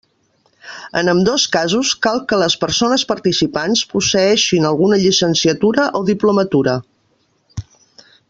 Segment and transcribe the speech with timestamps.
[1.01, 6.77] En ambdós casos cal que les persones participants posseeixin alguna llicenciatura o diplomatura.